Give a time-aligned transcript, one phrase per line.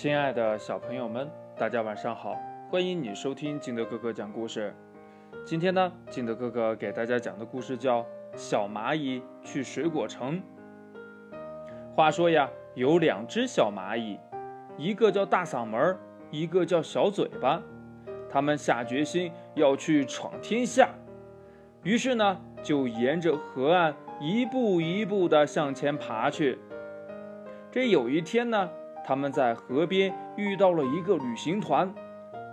[0.00, 2.36] 亲爱的小朋友们，大家晚上好！
[2.70, 4.72] 欢迎你收听金德哥哥讲故事。
[5.44, 8.02] 今天呢，金德哥哥给大家讲的故事叫
[8.36, 10.40] 《小蚂蚁去水果城》。
[11.96, 14.20] 话说呀，有两只小蚂蚁，
[14.76, 15.98] 一个叫大嗓门，
[16.30, 17.60] 一个叫小嘴巴。
[18.30, 20.90] 他们下决心要去闯天下，
[21.82, 26.56] 于是呢，就沿着河岸一步一步地向前爬去。
[27.72, 28.70] 这有一天呢。
[29.08, 31.90] 他们在河边遇到了一个旅行团，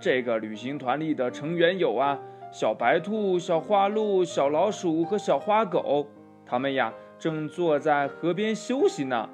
[0.00, 2.16] 这个旅行团里的成员有啊，
[2.52, 6.06] 小白兔、小花鹿、小老鼠和小花狗。
[6.46, 9.28] 他们呀，正坐在河边休息呢。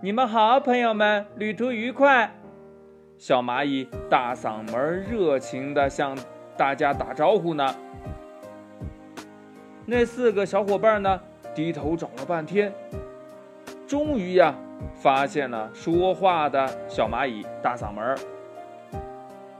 [0.00, 2.32] 你们好，朋友们，旅途愉快！
[3.18, 6.16] 小蚂蚁大嗓门热情地向
[6.56, 7.74] 大家打招呼呢。
[9.84, 11.20] 那四个小伙伴呢，
[11.54, 12.72] 低头找了半天，
[13.88, 14.54] 终于呀。
[14.94, 18.18] 发现了说话的小蚂蚁大嗓门儿，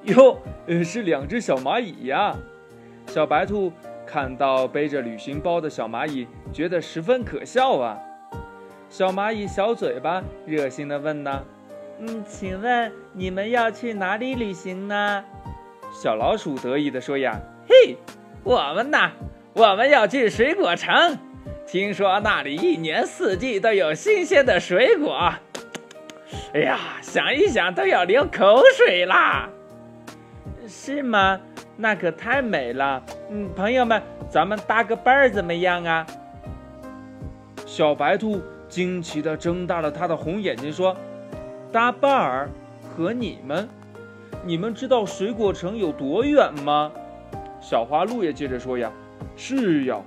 [0.04, 0.38] 哟，
[0.84, 2.36] 是两只小蚂蚁呀！
[3.06, 3.72] 小白兔
[4.06, 7.98] 看到背着旅行包的小蚂蚁，觉得十分可笑啊。
[8.88, 11.44] 小蚂蚁小嘴巴热心地问呢
[11.98, 15.24] ：“嗯，请问你们要去哪里旅行呢？”
[15.90, 17.96] 小老鼠得意地说：“呀，嘿，
[18.44, 19.10] 我们呐，
[19.54, 21.18] 我们要去水果城。”
[21.70, 25.30] 听说那里一年四季都有新鲜的水果，
[26.54, 29.50] 哎呀，想一想都要流口水啦！
[30.66, 31.38] 是吗？
[31.76, 33.04] 那可太美了。
[33.30, 36.06] 嗯，朋友们，咱们搭个伴儿怎么样啊？
[37.66, 40.96] 小白兔惊奇地睁大了它的红眼睛说
[41.70, 42.48] ：“搭伴儿？
[42.96, 43.68] 和你们？
[44.42, 46.90] 你们知道水果城有多远吗？”
[47.60, 48.90] 小花鹿也接着说：“呀，
[49.36, 50.00] 是呀。”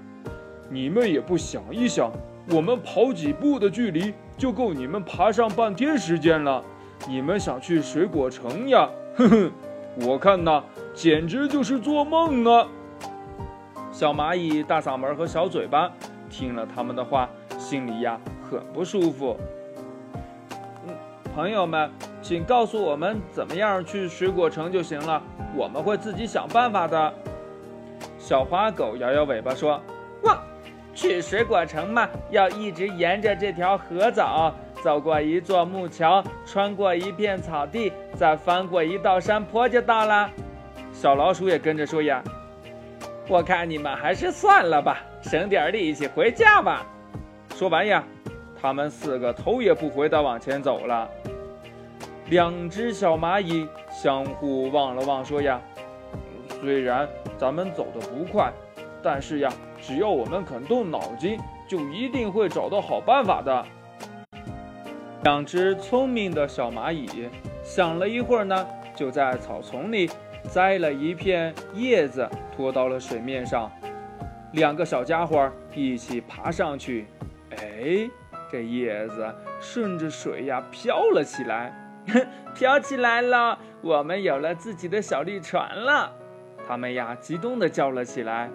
[0.72, 2.10] 你们也不想一想，
[2.50, 6.64] 我们跑几步的距离就够你们爬上半天时间了。
[7.10, 8.88] 你们想去水果城呀？
[9.18, 9.52] 哼哼，
[10.08, 10.64] 我看呐，
[10.94, 12.66] 简直就是做梦啊！
[13.92, 15.92] 小蚂蚁大嗓门和小嘴巴
[16.30, 17.30] 听了他们的话，
[17.60, 18.18] 心里呀
[18.50, 19.36] 很不舒服。
[20.88, 20.96] 嗯，
[21.36, 21.92] 朋友们，
[22.22, 25.22] 请告诉我们怎么样去水果城就行了，
[25.54, 27.14] 我们会自己想办法的。
[28.18, 29.82] 小花狗摇摇尾巴说
[30.24, 30.42] ：“哇！”
[30.94, 34.54] 去水果城嘛，要一直沿着这条河走，
[34.84, 40.30] 走过一座木桥，穿过一片草地，再翻过一道山坡就到了。
[40.92, 42.22] 小老鼠也跟着说呀
[43.30, 46.86] ：“我看你们还是算了吧，省点力气回家吧。”
[47.56, 48.04] 说完呀，
[48.62, 51.10] 他们四个头也不回地往前走了。
[52.28, 55.60] 两只小蚂蚁相互望了望，说呀
[56.60, 58.52] ：“虽然咱们走得不快，
[59.02, 59.50] 但是呀。”
[59.82, 63.66] 只要我们肯动脑筋，就一定会找到好办法的。
[65.24, 67.28] 两只聪明的小蚂蚁
[67.64, 70.10] 想了一会儿呢，就在草丛里
[70.52, 73.70] 摘了一片叶子，拖到了水面上。
[74.54, 77.08] 两个小家伙一起爬上去，
[77.52, 78.10] 哎，
[78.52, 81.74] 这叶子顺着水呀飘了起来，
[82.54, 83.58] 飘起来了！
[83.82, 86.12] 我们有了自己的小绿船了！
[86.68, 88.50] 他们呀激动地叫了起来。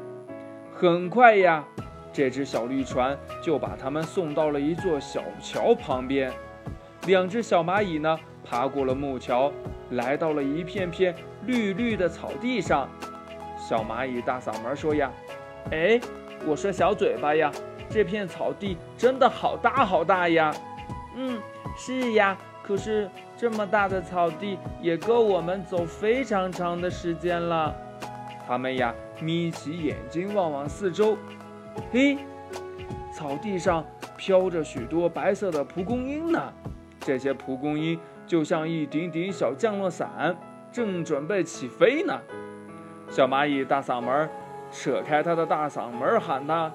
[0.79, 1.65] 很快呀，
[2.13, 6.31] 这只小绿船就把他们送到了一座小桥旁边。
[7.07, 9.51] 两只小蚂蚁呢，爬过了木桥，
[9.93, 11.15] 来到了一片片
[11.47, 12.87] 绿绿的草地上。
[13.57, 15.11] 小蚂蚁大嗓门说：“呀，
[15.71, 15.99] 哎，
[16.45, 17.51] 我说小嘴巴呀，
[17.89, 20.53] 这片草地真的好大好大呀！
[21.17, 21.41] 嗯，
[21.75, 27.75] 是呀，可是这么大的草地也够我们走非常长的时间了。”
[28.47, 31.19] 他们呀，眯起眼睛望望四周，
[31.91, 32.19] 嘿，
[33.13, 33.85] 草地上
[34.17, 36.53] 飘着许多白色的蒲公英呢。
[37.01, 40.37] 这些蒲公英就像一顶顶小降落伞，
[40.71, 42.21] 正准备起飞呢。
[43.09, 44.29] 小蚂蚁大嗓门
[44.71, 46.73] 扯开它的大嗓门喊道：“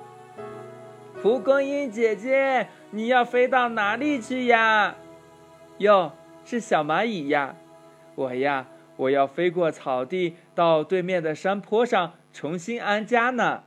[1.22, 4.96] 蒲公英姐姐，你要飞到哪里去呀？”
[5.80, 6.12] 哟，
[6.44, 7.56] 是小蚂蚁呀，
[8.16, 8.66] 我呀。
[9.02, 13.64] 我要飞过草地，到对面的山坡上重新安家呢。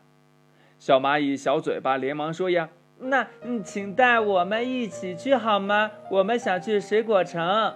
[0.79, 3.27] 小蚂蚁小嘴巴连忙说：“呀，那
[3.65, 5.91] 请带我们一起去好吗？
[6.11, 7.75] 我们想去水果城。”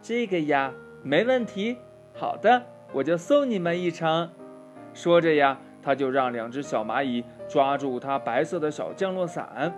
[0.00, 0.72] 这个呀，
[1.02, 1.76] 没问题。
[2.14, 2.62] 好的，
[2.94, 4.30] 我就送你们一程。
[4.94, 9.74] 说着呀，他就让两只小蚂蚁抓住他白色的小降落伞，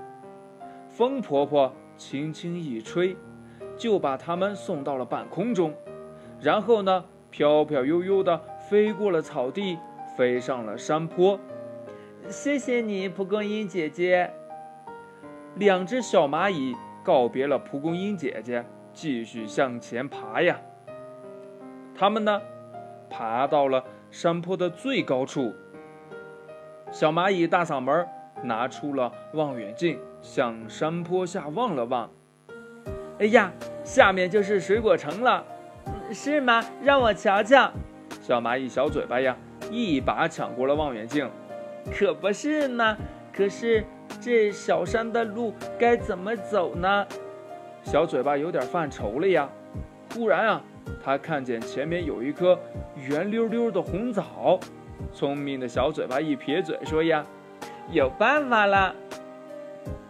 [0.88, 3.16] 风婆婆轻轻一吹，
[3.76, 5.74] 就把它们送到了半空中。
[6.40, 9.78] 然后呢，飘飘悠悠地飞过了草地，
[10.16, 11.38] 飞上了山坡。
[12.28, 14.30] 谢谢你，蒲公英姐姐。
[15.56, 20.60] 两只小蚂蚁告别了蒲公英姐姐，继续向前爬呀。
[21.96, 22.40] 他们呢，
[23.10, 25.52] 爬到了山坡的最高处。
[26.92, 28.06] 小蚂蚁大嗓门
[28.44, 32.08] 拿出了望远镜，向山坡下望了望。
[33.18, 33.52] 哎呀，
[33.82, 35.44] 下面就是水果城了，
[36.12, 36.64] 是吗？
[36.82, 37.70] 让我瞧瞧。
[38.20, 39.36] 小蚂蚁小嘴巴呀，
[39.70, 41.28] 一把抢过了望远镜。
[41.92, 42.96] 可不是呢，
[43.32, 43.84] 可是
[44.20, 47.06] 这小山的路该怎么走呢？
[47.82, 49.48] 小嘴巴有点犯愁了呀。
[50.14, 50.62] 忽然啊，
[51.04, 52.58] 他看见前面有一颗
[52.96, 54.58] 圆溜溜的红枣。
[55.12, 57.24] 聪明的小嘴巴一撇嘴说呀
[57.92, 58.94] ：“有办法了。”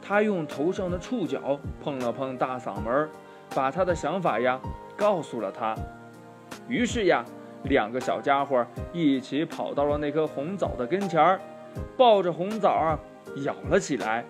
[0.01, 3.09] 他用头上的触角碰了碰大嗓门，
[3.55, 4.59] 把他的想法呀
[4.99, 5.75] 告诉了他。
[6.69, 7.25] 于是呀，
[7.63, 11.41] 两个小家伙一起跑到了那颗红枣的跟前儿，
[11.97, 12.99] 抱着红枣啊
[13.45, 14.25] 咬了起来。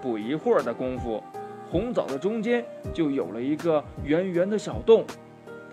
[0.00, 1.22] 不一会儿的功夫，
[1.70, 2.64] 红枣的中间
[2.94, 5.04] 就有了一个圆圆的小洞，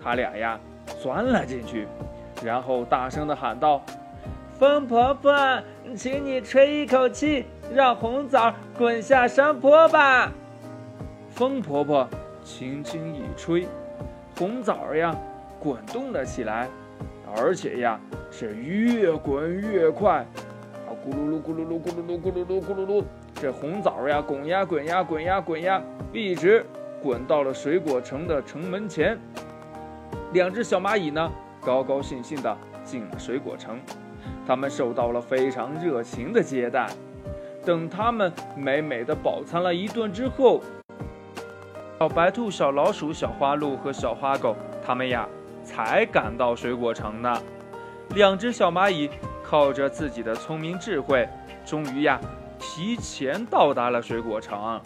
[0.02, 0.58] 他俩呀
[1.00, 1.86] 钻了进去，
[2.42, 3.80] 然后大声地喊道。
[4.56, 5.34] 风婆婆，
[5.96, 10.30] 请你吹一口气，让红枣滚下山坡吧。
[11.30, 12.08] 风婆婆
[12.44, 13.66] 轻轻一吹，
[14.36, 15.14] 红枣呀
[15.60, 16.68] 滚动了起来，
[17.36, 17.98] 而且呀
[18.30, 20.26] 是越滚越快，
[20.86, 23.04] 啊咕噜噜咕噜噜咕噜噜咕噜噜咕噜噜，
[23.34, 25.82] 这红枣呀滚呀滚呀滚呀滚呀，
[26.12, 26.64] 一直
[27.02, 29.18] 滚到了水果城的城门前。
[30.32, 31.30] 两只小蚂蚁呢，
[31.60, 33.78] 高高兴兴地进了水果城。
[34.46, 36.88] 他们受到了非常热情的接待。
[37.64, 40.60] 等他们美美的饱餐了一顿之后，
[42.04, 44.54] 小白兔、小老鼠、小花鹿和小花狗，
[44.84, 45.26] 他们呀
[45.62, 47.34] 才赶到水果城呢。
[48.14, 49.08] 两只小蚂蚁
[49.42, 51.26] 靠着自己的聪明智慧，
[51.64, 52.20] 终于呀
[52.58, 54.78] 提前到达了水果城。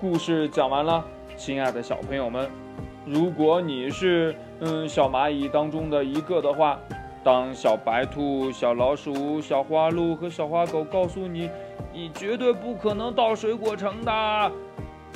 [0.00, 1.04] 故事讲完了，
[1.36, 2.48] 亲爱的小朋友们，
[3.04, 6.78] 如果你是嗯小蚂蚁当中的一个的话。
[7.22, 11.48] 当小白兔、小老鼠、小花鹿和小花狗告诉你，
[11.90, 14.52] 你绝对不可能到水果城的，